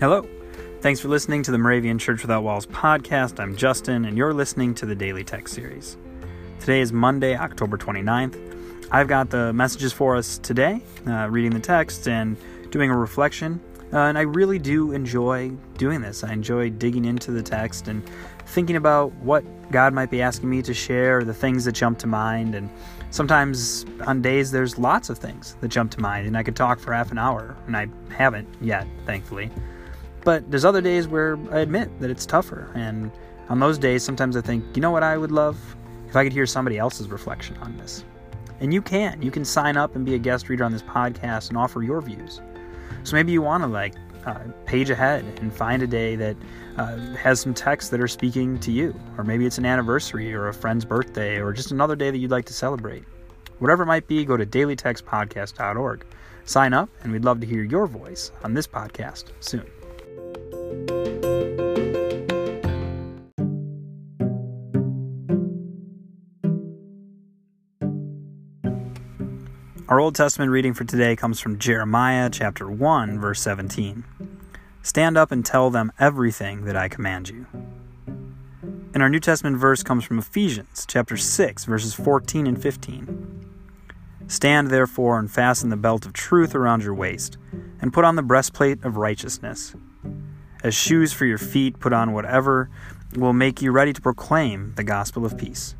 Hello. 0.00 0.26
Thanks 0.80 0.98
for 0.98 1.08
listening 1.08 1.42
to 1.42 1.50
the 1.50 1.58
Moravian 1.58 1.98
Church 1.98 2.22
Without 2.22 2.42
Walls 2.42 2.64
podcast. 2.64 3.38
I'm 3.38 3.54
Justin, 3.54 4.06
and 4.06 4.16
you're 4.16 4.32
listening 4.32 4.74
to 4.76 4.86
the 4.86 4.94
Daily 4.94 5.22
Text 5.22 5.54
Series. 5.54 5.98
Today 6.58 6.80
is 6.80 6.90
Monday, 6.90 7.36
October 7.36 7.76
29th. 7.76 8.88
I've 8.90 9.08
got 9.08 9.28
the 9.28 9.52
messages 9.52 9.92
for 9.92 10.16
us 10.16 10.38
today, 10.38 10.80
uh, 11.06 11.28
reading 11.28 11.50
the 11.50 11.60
text 11.60 12.08
and 12.08 12.38
doing 12.70 12.88
a 12.88 12.96
reflection. 12.96 13.60
Uh, 13.92 13.98
and 13.98 14.16
I 14.16 14.22
really 14.22 14.58
do 14.58 14.92
enjoy 14.92 15.50
doing 15.76 16.00
this. 16.00 16.24
I 16.24 16.32
enjoy 16.32 16.70
digging 16.70 17.04
into 17.04 17.30
the 17.30 17.42
text 17.42 17.86
and 17.86 18.02
thinking 18.46 18.76
about 18.76 19.12
what 19.16 19.44
God 19.70 19.92
might 19.92 20.10
be 20.10 20.22
asking 20.22 20.48
me 20.48 20.62
to 20.62 20.72
share, 20.72 21.24
the 21.24 21.34
things 21.34 21.66
that 21.66 21.72
jump 21.72 21.98
to 21.98 22.06
mind. 22.06 22.54
And 22.54 22.70
sometimes 23.10 23.84
on 24.06 24.22
days, 24.22 24.50
there's 24.50 24.78
lots 24.78 25.10
of 25.10 25.18
things 25.18 25.56
that 25.60 25.68
jump 25.68 25.90
to 25.90 26.00
mind, 26.00 26.26
and 26.26 26.38
I 26.38 26.42
could 26.42 26.56
talk 26.56 26.80
for 26.80 26.94
half 26.94 27.12
an 27.12 27.18
hour, 27.18 27.54
and 27.66 27.76
I 27.76 27.88
haven't 28.08 28.48
yet, 28.62 28.86
thankfully. 29.04 29.50
But 30.24 30.50
there's 30.50 30.64
other 30.64 30.80
days 30.80 31.08
where 31.08 31.38
I 31.50 31.60
admit 31.60 31.88
that 32.00 32.10
it's 32.10 32.26
tougher. 32.26 32.70
And 32.74 33.10
on 33.48 33.58
those 33.60 33.78
days, 33.78 34.02
sometimes 34.02 34.36
I 34.36 34.40
think, 34.40 34.64
you 34.74 34.82
know 34.82 34.90
what 34.90 35.02
I 35.02 35.16
would 35.16 35.32
love? 35.32 35.58
If 36.08 36.16
I 36.16 36.24
could 36.24 36.32
hear 36.32 36.46
somebody 36.46 36.78
else's 36.78 37.08
reflection 37.08 37.56
on 37.58 37.76
this. 37.76 38.04
And 38.60 38.74
you 38.74 38.82
can. 38.82 39.22
You 39.22 39.30
can 39.30 39.44
sign 39.44 39.76
up 39.76 39.96
and 39.96 40.04
be 40.04 40.14
a 40.14 40.18
guest 40.18 40.48
reader 40.48 40.64
on 40.64 40.72
this 40.72 40.82
podcast 40.82 41.48
and 41.48 41.56
offer 41.56 41.82
your 41.82 42.00
views. 42.02 42.40
So 43.04 43.16
maybe 43.16 43.32
you 43.32 43.40
want 43.40 43.62
to 43.62 43.68
like 43.68 43.94
uh, 44.26 44.40
page 44.66 44.90
ahead 44.90 45.24
and 45.40 45.52
find 45.52 45.82
a 45.82 45.86
day 45.86 46.16
that 46.16 46.36
uh, 46.76 46.96
has 47.16 47.40
some 47.40 47.54
texts 47.54 47.90
that 47.90 48.00
are 48.00 48.08
speaking 48.08 48.58
to 48.60 48.70
you. 48.70 48.94
Or 49.16 49.24
maybe 49.24 49.46
it's 49.46 49.58
an 49.58 49.64
anniversary 49.64 50.34
or 50.34 50.48
a 50.48 50.54
friend's 50.54 50.84
birthday 50.84 51.40
or 51.40 51.52
just 51.52 51.70
another 51.70 51.96
day 51.96 52.10
that 52.10 52.18
you'd 52.18 52.30
like 52.30 52.44
to 52.46 52.52
celebrate. 52.52 53.04
Whatever 53.58 53.82
it 53.84 53.86
might 53.86 54.06
be, 54.06 54.24
go 54.24 54.36
to 54.36 54.46
dailytextpodcast.org. 54.46 56.04
Sign 56.44 56.72
up, 56.72 56.88
and 57.02 57.12
we'd 57.12 57.24
love 57.24 57.40
to 57.40 57.46
hear 57.46 57.62
your 57.62 57.86
voice 57.86 58.32
on 58.42 58.54
this 58.54 58.66
podcast 58.66 59.26
soon. 59.40 59.66
Our 69.90 69.98
Old 69.98 70.14
Testament 70.14 70.52
reading 70.52 70.72
for 70.72 70.84
today 70.84 71.16
comes 71.16 71.40
from 71.40 71.58
Jeremiah 71.58 72.30
chapter 72.30 72.70
1, 72.70 73.18
verse 73.18 73.40
17. 73.40 74.04
Stand 74.82 75.18
up 75.18 75.32
and 75.32 75.44
tell 75.44 75.68
them 75.68 75.90
everything 75.98 76.64
that 76.66 76.76
I 76.76 76.88
command 76.88 77.28
you. 77.28 77.46
And 78.94 79.02
our 79.02 79.08
New 79.08 79.18
Testament 79.18 79.56
verse 79.56 79.82
comes 79.82 80.04
from 80.04 80.20
Ephesians 80.20 80.86
chapter 80.86 81.16
6, 81.16 81.64
verses 81.64 81.92
14 81.92 82.46
and 82.46 82.62
15. 82.62 83.50
Stand 84.28 84.68
therefore 84.68 85.18
and 85.18 85.28
fasten 85.28 85.70
the 85.70 85.76
belt 85.76 86.06
of 86.06 86.12
truth 86.12 86.54
around 86.54 86.84
your 86.84 86.94
waist, 86.94 87.36
and 87.80 87.92
put 87.92 88.04
on 88.04 88.14
the 88.14 88.22
breastplate 88.22 88.84
of 88.84 88.96
righteousness. 88.96 89.74
As 90.62 90.74
shoes 90.74 91.12
for 91.12 91.24
your 91.24 91.38
feet, 91.38 91.80
put 91.80 91.92
on 91.92 92.12
whatever 92.12 92.68
will 93.16 93.32
make 93.32 93.62
you 93.62 93.72
ready 93.72 93.92
to 93.92 94.00
proclaim 94.00 94.74
the 94.76 94.84
gospel 94.84 95.24
of 95.24 95.36
peace. 95.36 95.74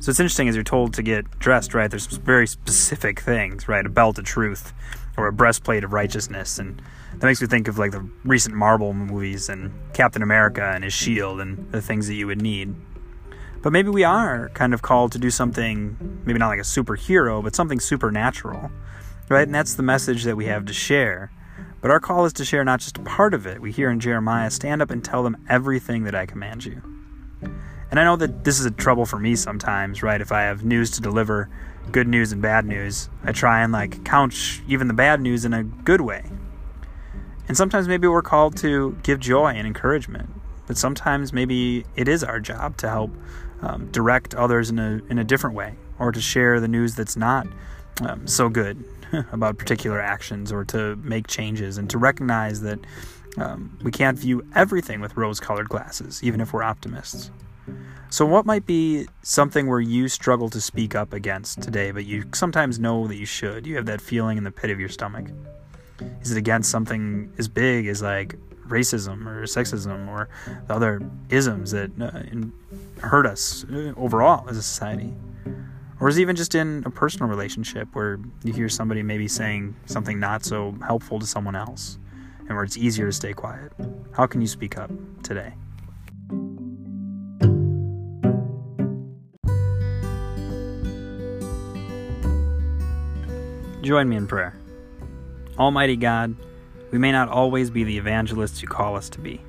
So 0.00 0.10
it's 0.10 0.18
interesting 0.18 0.48
as 0.48 0.56
you're 0.56 0.64
told 0.64 0.94
to 0.94 1.02
get 1.02 1.38
dressed, 1.38 1.74
right? 1.74 1.88
There's 1.88 2.06
very 2.06 2.48
specific 2.48 3.20
things, 3.20 3.68
right? 3.68 3.86
A 3.86 3.88
belt 3.88 4.18
of 4.18 4.24
truth 4.24 4.72
or 5.16 5.28
a 5.28 5.32
breastplate 5.32 5.84
of 5.84 5.92
righteousness. 5.92 6.58
And 6.58 6.82
that 7.12 7.22
makes 7.22 7.40
me 7.40 7.46
think 7.46 7.68
of 7.68 7.78
like 7.78 7.92
the 7.92 8.08
recent 8.24 8.56
Marvel 8.56 8.92
movies 8.92 9.48
and 9.48 9.72
Captain 9.92 10.22
America 10.22 10.72
and 10.74 10.82
his 10.82 10.92
shield 10.92 11.40
and 11.40 11.70
the 11.70 11.80
things 11.80 12.08
that 12.08 12.14
you 12.14 12.26
would 12.26 12.42
need. 12.42 12.74
But 13.62 13.72
maybe 13.72 13.90
we 13.90 14.02
are 14.02 14.48
kind 14.54 14.74
of 14.74 14.82
called 14.82 15.12
to 15.12 15.18
do 15.18 15.30
something, 15.30 16.20
maybe 16.24 16.40
not 16.40 16.48
like 16.48 16.58
a 16.58 16.62
superhero, 16.62 17.40
but 17.40 17.54
something 17.54 17.78
supernatural, 17.78 18.72
right? 19.28 19.46
And 19.46 19.54
that's 19.54 19.74
the 19.74 19.84
message 19.84 20.24
that 20.24 20.36
we 20.36 20.46
have 20.46 20.64
to 20.66 20.72
share. 20.72 21.30
But 21.82 21.90
our 21.90 21.98
call 21.98 22.24
is 22.24 22.32
to 22.34 22.44
share 22.44 22.64
not 22.64 22.78
just 22.78 22.96
a 22.96 23.02
part 23.02 23.34
of 23.34 23.44
it. 23.44 23.60
We 23.60 23.72
hear 23.72 23.90
in 23.90 23.98
Jeremiah, 23.98 24.50
stand 24.50 24.80
up 24.80 24.90
and 24.90 25.04
tell 25.04 25.24
them 25.24 25.44
everything 25.48 26.04
that 26.04 26.14
I 26.14 26.26
command 26.26 26.64
you. 26.64 26.80
And 27.90 27.98
I 27.98 28.04
know 28.04 28.14
that 28.16 28.44
this 28.44 28.60
is 28.60 28.64
a 28.64 28.70
trouble 28.70 29.04
for 29.04 29.18
me 29.18 29.34
sometimes, 29.34 30.00
right? 30.00 30.20
If 30.20 30.30
I 30.30 30.42
have 30.42 30.64
news 30.64 30.92
to 30.92 31.00
deliver, 31.02 31.50
good 31.90 32.06
news 32.06 32.30
and 32.30 32.40
bad 32.40 32.64
news, 32.64 33.10
I 33.24 33.32
try 33.32 33.62
and 33.62 33.72
like 33.72 34.04
couch 34.04 34.62
even 34.68 34.86
the 34.86 34.94
bad 34.94 35.20
news 35.20 35.44
in 35.44 35.52
a 35.52 35.64
good 35.64 36.00
way. 36.00 36.24
And 37.48 37.56
sometimes 37.56 37.88
maybe 37.88 38.06
we're 38.06 38.22
called 38.22 38.56
to 38.58 38.96
give 39.02 39.18
joy 39.18 39.48
and 39.48 39.66
encouragement, 39.66 40.30
but 40.68 40.78
sometimes 40.78 41.32
maybe 41.32 41.84
it 41.96 42.06
is 42.06 42.22
our 42.22 42.38
job 42.38 42.76
to 42.78 42.88
help 42.88 43.10
um, 43.60 43.90
direct 43.90 44.34
others 44.36 44.70
in 44.70 44.78
a 44.78 45.02
in 45.10 45.18
a 45.18 45.24
different 45.24 45.56
way, 45.56 45.74
or 45.98 46.12
to 46.12 46.20
share 46.20 46.60
the 46.60 46.68
news 46.68 46.94
that's 46.94 47.16
not 47.16 47.46
um, 48.00 48.26
so 48.26 48.48
good 48.48 48.82
about 49.32 49.58
particular 49.58 50.00
actions, 50.00 50.52
or 50.52 50.64
to 50.66 50.96
make 50.96 51.26
changes, 51.26 51.78
and 51.78 51.88
to 51.90 51.98
recognize 51.98 52.60
that 52.62 52.78
um, 53.38 53.78
we 53.82 53.90
can't 53.90 54.18
view 54.18 54.46
everything 54.54 55.00
with 55.00 55.16
rose-colored 55.16 55.68
glasses, 55.68 56.22
even 56.22 56.40
if 56.40 56.52
we're 56.52 56.62
optimists. 56.62 57.30
So, 58.10 58.26
what 58.26 58.44
might 58.44 58.66
be 58.66 59.06
something 59.22 59.68
where 59.68 59.80
you 59.80 60.06
struggle 60.06 60.50
to 60.50 60.60
speak 60.60 60.94
up 60.94 61.14
against 61.14 61.62
today, 61.62 61.92
but 61.92 62.04
you 62.04 62.24
sometimes 62.34 62.78
know 62.78 63.06
that 63.06 63.16
you 63.16 63.24
should? 63.24 63.66
You 63.66 63.76
have 63.76 63.86
that 63.86 64.02
feeling 64.02 64.36
in 64.36 64.44
the 64.44 64.50
pit 64.50 64.68
of 64.68 64.78
your 64.78 64.90
stomach. 64.90 65.28
Is 66.20 66.30
it 66.30 66.36
against 66.36 66.70
something 66.70 67.32
as 67.38 67.48
big 67.48 67.86
as 67.86 68.02
like 68.02 68.36
racism 68.68 69.26
or 69.26 69.44
sexism 69.44 70.08
or 70.08 70.28
the 70.66 70.74
other 70.74 71.00
isms 71.30 71.70
that 71.70 71.90
uh, 72.00 73.06
hurt 73.06 73.24
us 73.24 73.64
uh, 73.72 73.94
overall 73.96 74.46
as 74.48 74.58
a 74.58 74.62
society? 74.62 75.14
Or 76.02 76.08
is 76.08 76.18
even 76.18 76.34
just 76.34 76.56
in 76.56 76.82
a 76.84 76.90
personal 76.90 77.28
relationship 77.28 77.94
where 77.94 78.18
you 78.42 78.52
hear 78.52 78.68
somebody 78.68 79.04
maybe 79.04 79.28
saying 79.28 79.76
something 79.86 80.18
not 80.18 80.44
so 80.44 80.74
helpful 80.84 81.20
to 81.20 81.26
someone 81.26 81.54
else 81.54 81.96
and 82.40 82.56
where 82.56 82.64
it's 82.64 82.76
easier 82.76 83.06
to 83.06 83.12
stay 83.12 83.32
quiet? 83.32 83.70
How 84.10 84.26
can 84.26 84.40
you 84.40 84.48
speak 84.48 84.76
up 84.76 84.90
today? 85.22 85.54
Join 93.82 94.08
me 94.08 94.16
in 94.16 94.26
prayer. 94.26 94.58
Almighty 95.56 95.94
God, 95.94 96.34
we 96.90 96.98
may 96.98 97.12
not 97.12 97.28
always 97.28 97.70
be 97.70 97.84
the 97.84 97.96
evangelists 97.96 98.60
you 98.60 98.66
call 98.66 98.96
us 98.96 99.08
to 99.10 99.20
be. 99.20 99.40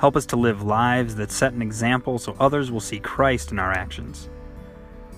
Help 0.00 0.16
us 0.16 0.26
to 0.26 0.36
live 0.36 0.64
lives 0.64 1.14
that 1.14 1.30
set 1.30 1.52
an 1.52 1.62
example 1.62 2.18
so 2.18 2.34
others 2.40 2.72
will 2.72 2.80
see 2.80 2.98
Christ 2.98 3.52
in 3.52 3.60
our 3.60 3.70
actions. 3.70 4.28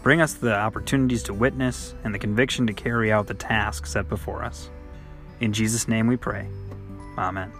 Bring 0.02 0.20
us 0.20 0.34
the 0.34 0.54
opportunities 0.54 1.22
to 1.24 1.34
witness 1.34 1.94
and 2.04 2.14
the 2.14 2.18
conviction 2.18 2.66
to 2.66 2.72
carry 2.72 3.12
out 3.12 3.26
the 3.26 3.34
task 3.34 3.86
set 3.86 4.08
before 4.08 4.44
us. 4.44 4.70
In 5.40 5.52
Jesus' 5.52 5.88
name 5.88 6.06
we 6.06 6.16
pray. 6.16 6.48
Amen. 7.16 7.52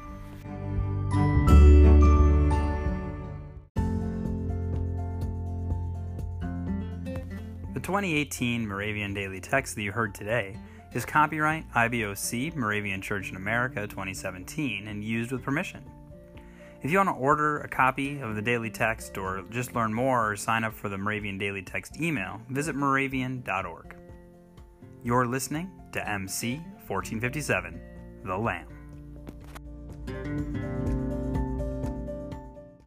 The 7.75 7.81
2018 7.81 8.67
Moravian 8.67 9.15
Daily 9.15 9.41
Text 9.41 9.75
that 9.75 9.83
you 9.83 9.93
heard 9.93 10.15
today 10.15 10.57
is 10.95 11.05
copyright 11.05 11.71
IBOC 11.73 12.55
Moravian 12.57 13.03
Church 13.03 13.31
in 13.31 13.37
America 13.37 13.87
2017 13.87 14.89
and 14.89 15.05
used 15.05 15.33
with 15.33 15.43
permission. 15.43 15.85
If 16.81 16.93
you 16.93 16.99
want 16.99 17.09
to 17.09 17.15
order 17.15 17.59
a 17.59 17.69
copy 17.69 18.21
of 18.21 18.37
the 18.37 18.43
daily 18.43 18.71
text 18.71 19.19
or 19.19 19.43
just 19.51 19.75
learn 19.75 19.93
more 19.93 20.31
or 20.31 20.37
sign 20.37 20.63
up 20.63 20.73
for 20.73 20.89
the 20.89 20.97
Moravian 20.97 21.37
Daily 21.37 21.61
Text 21.61 22.01
email, 22.01 22.41
visit 22.51 22.77
moravian.org. 22.77 23.97
You're 25.03 25.27
listening 25.27 25.73
to 25.93 26.09
MC 26.09 26.59
1457, 26.87 27.81
The 28.25 28.37
Lamb. 28.37 28.69